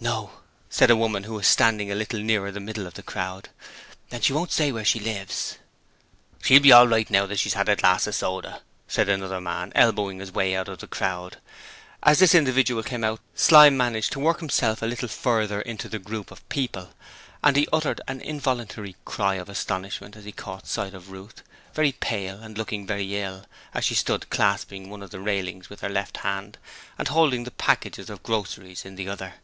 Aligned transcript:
'No,' 0.00 0.32
said 0.68 0.90
a 0.90 0.96
woman 0.96 1.22
who 1.24 1.34
was 1.34 1.46
standing 1.46 1.90
a 1.90 1.94
little 1.94 2.18
nearer 2.18 2.50
the 2.50 2.60
middle 2.60 2.86
of 2.86 2.94
the 2.94 3.04
crowd. 3.04 3.48
'And 4.10 4.22
she 4.22 4.32
won't 4.32 4.50
say 4.50 4.70
where 4.72 4.84
she 4.84 4.98
lives.' 4.98 5.56
'She'll 6.42 6.60
be 6.60 6.72
all 6.72 6.88
right 6.88 7.08
now 7.08 7.32
she's 7.34 7.54
had 7.54 7.66
that 7.66 7.78
glass 7.80 8.06
of 8.06 8.14
soda,' 8.14 8.60
said 8.88 9.08
another 9.08 9.40
man, 9.40 9.70
elbowing 9.76 10.18
his 10.18 10.32
way 10.32 10.56
out 10.56 10.68
of 10.68 10.80
the 10.80 10.88
crowd. 10.88 11.38
As 12.02 12.18
this 12.18 12.34
individual 12.34 12.82
came 12.82 13.04
out, 13.04 13.20
Slyme 13.36 13.76
managed 13.76 14.12
to 14.12 14.20
work 14.20 14.40
himself 14.40 14.82
a 14.82 14.86
little 14.86 15.08
further 15.08 15.60
into 15.62 15.88
the 15.88 16.00
group 16.00 16.30
of 16.30 16.46
people, 16.50 16.92
and 17.42 17.56
he 17.56 17.68
uttered 17.72 18.00
an 18.08 18.20
involuntary 18.20 18.96
cry 19.04 19.36
of 19.36 19.48
astonishment 19.48 20.16
as 20.16 20.24
he 20.24 20.32
caught 20.32 20.66
sight 20.66 20.92
of 20.94 21.12
Ruth, 21.12 21.42
very 21.74 21.92
pale, 21.92 22.42
and 22.42 22.58
looking 22.58 22.86
very 22.86 23.16
ill, 23.16 23.46
as 23.72 23.84
she 23.84 23.94
stood 23.94 24.28
clasping 24.30 24.90
one 24.90 25.02
of 25.02 25.12
the 25.12 25.20
railings 25.20 25.70
with 25.70 25.80
her 25.80 25.88
left 25.88 26.18
hand 26.18 26.58
and 26.98 27.08
holding 27.08 27.44
the 27.44 27.50
packages 27.52 28.10
of 28.10 28.22
groceries 28.24 28.84
in 28.84 28.96
the 28.96 29.08
other. 29.08 29.34